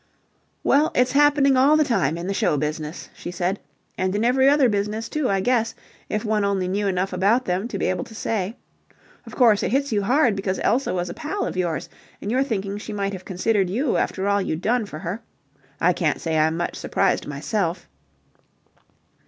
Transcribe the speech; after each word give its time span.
"Well, 0.63 0.89
it's 0.95 1.11
happening 1.11 1.55
all 1.55 1.77
the 1.77 1.83
time 1.83 2.17
in 2.17 2.25
the 2.25 2.33
show 2.33 2.57
business," 2.57 3.09
she 3.13 3.29
said. 3.29 3.59
"And 3.99 4.15
in 4.15 4.25
every 4.25 4.49
other 4.49 4.67
business, 4.67 5.07
too, 5.07 5.29
I 5.29 5.41
guess, 5.41 5.75
if 6.09 6.25
one 6.25 6.43
only 6.43 6.67
knew 6.67 6.87
enough 6.87 7.13
about 7.13 7.45
them 7.45 7.67
to 7.67 7.77
be 7.77 7.85
able 7.85 8.03
to 8.05 8.15
say. 8.15 8.57
Of 9.27 9.35
course, 9.35 9.61
it 9.61 9.69
hits 9.71 9.91
you 9.91 10.01
hard 10.01 10.35
because 10.35 10.59
Elsa 10.63 10.91
was 10.95 11.11
a 11.11 11.13
pal 11.13 11.45
of 11.45 11.55
yours, 11.55 11.87
and 12.19 12.31
you're 12.31 12.41
thinking 12.41 12.79
she 12.79 12.93
might 12.93 13.13
have 13.13 13.25
considered 13.25 13.69
you 13.69 13.95
after 13.97 14.27
all 14.27 14.41
you've 14.41 14.61
done 14.61 14.87
for 14.87 14.97
her. 14.97 15.21
I 15.79 15.93
can't 15.93 16.19
say 16.19 16.35
I'm 16.39 16.57
much 16.57 16.75
surprised 16.77 17.27
myself." 17.27 17.87